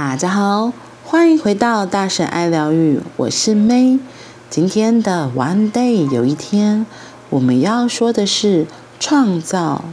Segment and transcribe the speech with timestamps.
[0.00, 0.72] 大家好，
[1.04, 3.98] 欢迎回到大婶爱疗愈，我是 May。
[4.48, 6.86] 今天的 One Day 有一天，
[7.30, 8.68] 我们要说的是
[9.00, 9.86] 创造。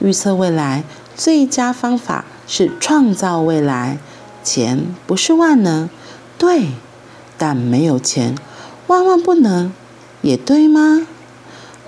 [0.00, 0.82] 预测未来
[1.14, 3.98] 最佳方法是创造未来。
[4.42, 5.90] 钱不是万能，
[6.38, 6.68] 对，
[7.36, 8.34] 但没有钱，
[8.86, 9.70] 万万不能，
[10.22, 11.06] 也对吗？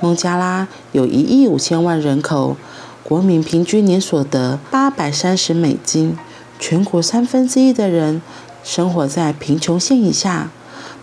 [0.00, 2.59] 孟加拉有一亿五千万人口，
[3.03, 6.18] 国民平均年所得八百三十美金。
[6.59, 8.23] 全国三分之一的人
[8.65, 10.51] 生活在贫穷线以下。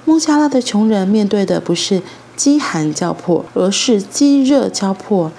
[0.05, 2.01] 孟加拉的穷人面对的不是
[2.35, 5.31] 饥寒交迫，而是饥热交迫。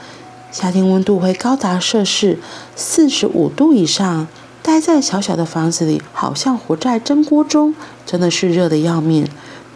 [0.51, 2.39] 夏天温度会高达摄氏
[2.77, 4.29] 四十五度以上，
[4.63, 7.75] 待在小小的房子里，好像活在蒸锅中，
[8.07, 9.27] 真的是热得要命。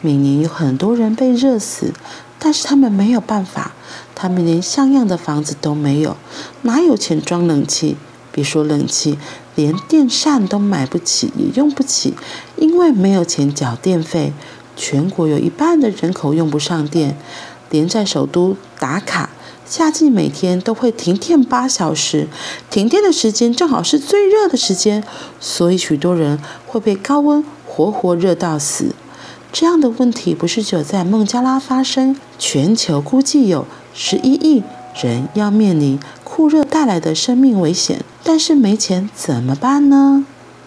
[0.00, 1.92] 每年有很多人被热死，
[2.39, 3.73] 但是他们没有办法，
[4.14, 6.16] 他们连像样的房子都没有，
[6.62, 7.97] 哪有钱装冷气？
[8.30, 9.19] 别说冷气，
[9.59, 12.14] 连电扇都买不起，也用不起，
[12.55, 14.33] 因为没有钱缴电费。
[14.77, 17.19] 全国有一半的人口用不上电，
[17.69, 19.31] 连在首都打卡，
[19.67, 22.29] 夏季每天都会停电八小时，
[22.70, 25.03] 停电的时间正好是最热的时间，
[25.41, 28.95] 所以许多人会被高温活活热到死。
[29.51, 34.62] 这样的问题不是只有在孟加拉发生，全球估计有十一亿
[35.03, 38.05] 人要面临酷热带来的生命危险。
[38.22, 40.24] 但是没钱怎么办呢？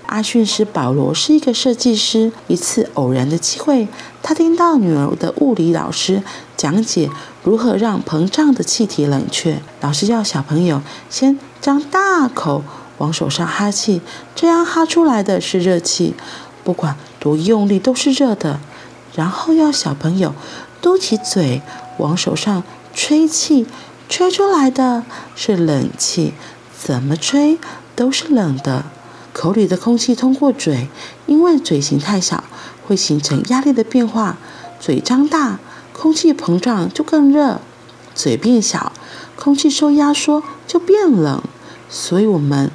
[0.07, 2.33] 阿逊斯·保罗是一个设计师。
[2.47, 3.87] 一次偶然的机会，
[4.21, 6.21] 他听到女儿的物理老师
[6.57, 7.09] 讲解
[7.43, 9.61] 如何让膨胀的气体冷却。
[9.79, 12.61] 老师要小朋友先张大口
[12.97, 14.01] 往手上哈气，
[14.35, 16.13] 这样哈出来的是热气，
[16.65, 18.59] 不管多用力都是热的。
[19.15, 20.33] 然后要小朋友
[20.81, 21.61] 嘟起嘴
[21.99, 22.63] 往手上
[22.93, 23.65] 吹气，
[24.09, 25.03] 吹出来的
[25.35, 26.33] 是冷气。
[26.83, 27.59] 怎么吹
[27.95, 28.85] 都是冷的，
[29.33, 30.87] 口里的空气通过嘴，
[31.27, 32.43] 因为嘴型太小，
[32.87, 34.37] 会形成压力的变化。
[34.79, 35.59] 嘴张大，
[35.93, 37.59] 空气膨胀就更热；
[38.15, 38.91] 嘴变小，
[39.35, 41.43] 空气受压缩就变冷。
[41.87, 42.71] 所以，我们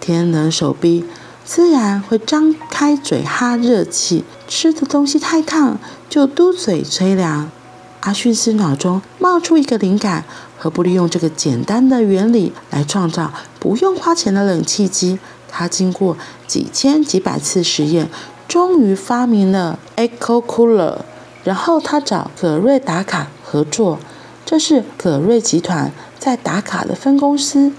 [0.00, 1.04] 天冷手臂，
[1.44, 7.50] 自然会张开嘴哈热气；吃的东西太烫，就嘟嘴吹凉。
[8.00, 10.24] 阿逊斯脑中冒出一个灵感。
[10.58, 15.18] 何不利用这个简单的原理来创造不用花钱的冷气机？
[15.48, 16.16] 他经过
[16.46, 18.10] 几千几百次实验，
[18.46, 20.98] 终于发明了 Echo Cooler。
[21.42, 23.98] 然后他找葛瑞达卡合作，
[24.44, 27.72] 这是葛瑞集团在达卡的分公司。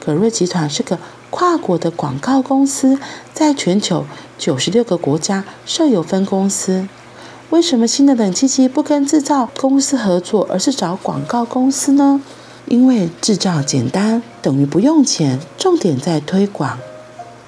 [0.00, 2.98] 葛瑞集团是个跨国的广告公司，
[3.34, 4.06] 在全球
[4.38, 6.88] 九十六个国家设有分公司。
[7.52, 12.18] 为什么新的冷气机不跟制造公司合作，而是找广告公司呢？
[12.66, 16.78] 因为制造简单，等于不用钱，重点在推广。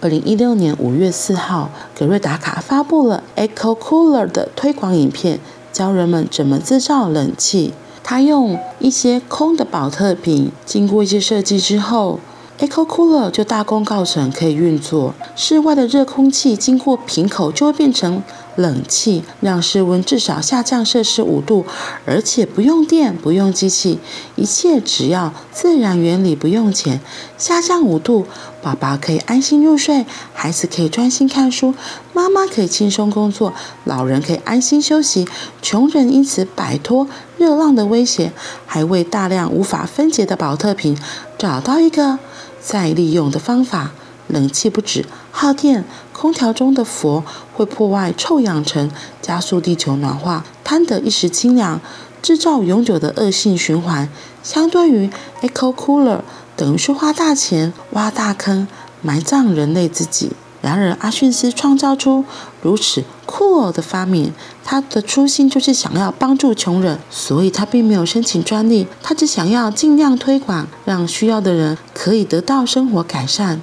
[0.02, 5.40] 二零一六年五月四号，格瑞达卡发布了 Echo Cooler 的推广影片，
[5.72, 7.72] 教人们怎么制造冷气。
[8.02, 12.20] 他用一些空的保特瓶，经过一些设计之后。
[12.60, 15.12] ，Echo Cooler 就大功告成，可以运作。
[15.34, 18.22] 室外的热空气经过瓶口就会变成
[18.56, 21.64] 冷气，让室温至少下降摄氏五度，
[22.06, 23.98] 而且不用电，不用机器，
[24.36, 27.00] 一切只要自然原理，不用钱。
[27.36, 28.26] 下降五度，
[28.62, 31.74] 宝宝可以安心入睡，孩子可以专心看书，
[32.12, 33.52] 妈妈可以轻松工作，
[33.84, 35.26] 老人可以安心休息，
[35.60, 38.32] 穷人因此摆脱热浪的威胁，
[38.66, 40.96] 还为大量无法分解的宝特瓶
[41.36, 42.18] 找到一个。
[42.66, 43.92] 再利用的方法，
[44.28, 48.90] 冷气不止耗电，空调中的氟会破坏臭氧层，
[49.20, 51.80] 加速地球暖化，贪得一时清凉，
[52.22, 54.08] 制造永久的恶性循环。
[54.42, 55.10] 相对于
[55.42, 56.20] Eco Cooler，
[56.56, 58.66] 等于是花大钱挖大坑，
[59.02, 60.32] 埋葬人类自己。
[60.64, 62.24] 然而，阿逊斯创造出
[62.62, 64.32] 如此酷儿的发明，
[64.64, 73.60] 他的初心就是想要帮助穷人，所以他并没有申请专利，他只想要尽量推广，让需要的人可以得到生活改善。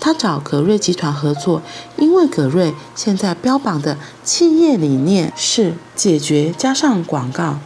[0.00, 1.62] 他找葛瑞集团合作，
[1.96, 7.60] 因为葛瑞现在标榜的企业理念是解决加上广告，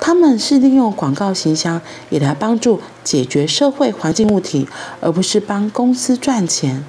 [0.00, 1.80] 他们是利用广告形象
[2.10, 4.66] 也来帮助解决社会环境问题，
[5.00, 6.84] 而不是帮公司赚钱。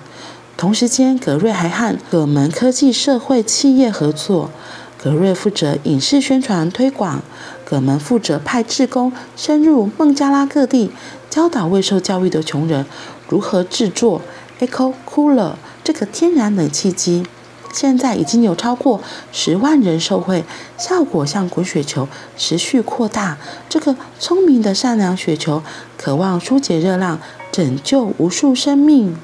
[0.66, 4.50] 同时间，葛瑞还和葛门科技社会企业合作。
[4.98, 7.22] 葛瑞负责影视宣传推广，
[7.64, 10.90] 葛门负责派志工深入孟加拉各地，
[11.30, 12.84] 教导未受教育的穷人
[13.30, 14.24] 如何制作
[14.60, 15.54] Echo Cooler
[15.84, 17.28] 这个天然冷气机。
[17.72, 19.00] 现在已经有超过
[19.32, 20.44] 十万人受惠，
[20.80, 23.38] 效果像滚雪球，持续扩大。
[23.70, 25.62] 这个聪明的善良雪球，
[25.96, 27.20] 渴望疏解热浪，
[27.52, 29.16] 拯救无数生命。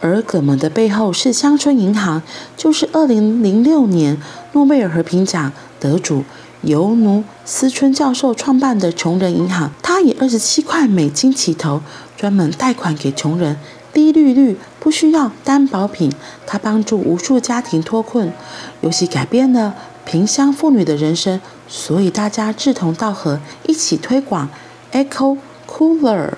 [0.00, 2.22] 而葛蒙的背后是乡村银行，
[2.56, 4.16] 就是二零零六年
[4.52, 6.24] 诺贝尔和平奖得主
[6.62, 9.70] 尤努斯春教授创办的穷人银行。
[9.82, 11.82] 他以二十七块美金起头，
[12.16, 13.58] 专门贷款给穷人，
[13.92, 16.10] 低利率，不需要担保品。
[16.46, 18.32] 他帮助无数家庭脱困，
[18.80, 19.74] 尤其改变了
[20.06, 21.40] 贫乡妇女的人生。
[21.68, 24.48] 所以大家志同道合，一起推广
[24.92, 25.36] Echo
[25.68, 26.30] Cooler。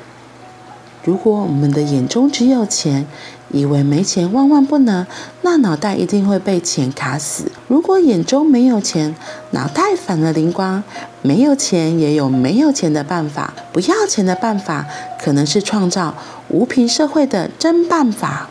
[1.04, 3.06] 如果我们的眼中只有钱，
[3.52, 5.06] 以为没钱万万不能，
[5.42, 7.52] 那脑袋一定会被钱卡死。
[7.68, 9.14] 如果眼中没有钱，
[9.50, 10.82] 脑袋反而灵光，
[11.20, 13.52] 没有钱也有没有钱的办法。
[13.72, 14.86] 不要钱的办法，
[15.22, 16.14] 可能是创造
[16.48, 18.48] 无贫社会的真办法。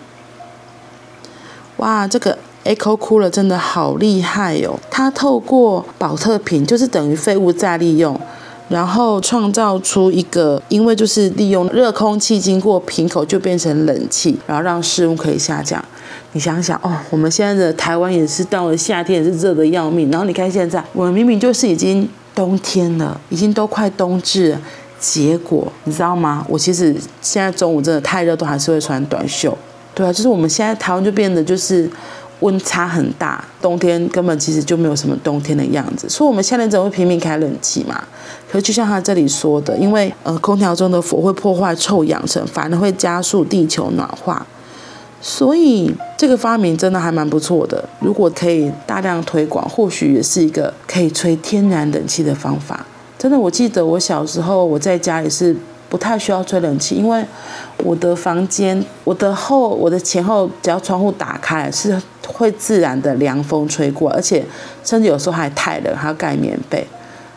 [1.77, 4.79] 哇，这个 Eco Cooler 真的好厉害哦！
[4.91, 8.19] 它透过保特瓶，就是等于废物再利用。
[8.71, 15.83] 然后创造出一个，因为就是利用热空气经过瓶口就变成冷气，然后让室温可以下降。
[16.31, 20.09] 你想想哦，我们现在的台湾也是到了夏天也是热得要命。
[20.09, 24.61] 然后你看现在，我们明明就是已经冬天了，已经都快冬至了，
[24.97, 26.45] 结果你知道吗？
[26.47, 29.57] 我其实现在中午真的太热，都还是会穿短袖。
[29.93, 31.89] 对啊，就是我们现在台湾就变得就是。
[32.41, 38.03] 温差很大，冬天根本其实就没有什么冬天的样子，所以我们夏天怎会拼命开冷气嘛？
[38.51, 44.45] 可是就像他这里说的，因为呃空调中的火会破坏臭氧层，反而会加速地球暖化，
[45.21, 47.87] 所以这个发明真的还蛮不错的。
[47.99, 52.85] 如果可以大量推广，或许也是一个可以吹天然冷气的方法。
[53.17, 55.55] 真的，我记得我小时候我在家里是。
[55.91, 57.21] 不太需要吹冷气，因为
[57.83, 62.01] 我的房间、我的后、我的前后，只要窗户打开，是
[62.31, 64.43] 会自然的凉风吹过，而且
[64.83, 66.85] 甚至有时候还太冷，还要盖棉被。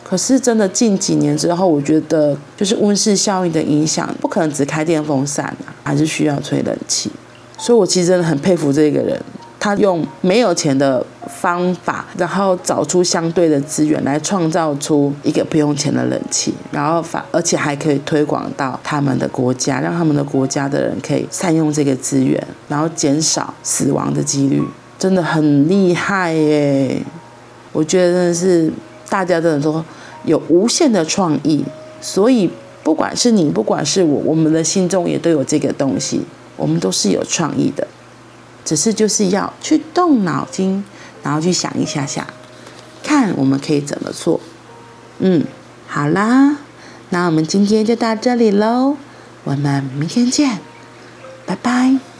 [0.03, 7.11] 可是真的近几年之后，我觉得就是温室效应的影响，不可能只开电风扇啊，还是需要吹冷气。
[7.57, 9.19] 所以我其实真的很佩服这个人。
[9.57, 24.61] 他用没有钱的方法，然后找出相对的资源来创造出一个不用钱的冷气，然后反而且还可以推广到他们的国家，让他们的国家的人可以善用这个资源，然后减少死亡的几率，
[24.97, 27.01] 真的很厉害耶！
[27.71, 28.71] 我觉得真的是
[29.09, 29.83] 大家真的都
[30.23, 31.63] 有无限的创意，
[32.01, 32.49] 所以
[32.83, 36.21] 不管是你，不管是我，我们的心中也都有这个东西，
[36.55, 37.87] 我们都是有创意的。
[38.63, 40.83] 只是就是要去动脑筋，
[41.21, 42.25] 然后去想一下下，
[43.03, 44.39] 看我们可以怎么做。
[45.19, 45.43] 嗯，
[45.87, 46.57] 好啦，
[47.09, 48.97] 那我们今天就到这里喽，
[49.43, 50.59] 我们明天见，
[51.45, 52.14] 拜拜。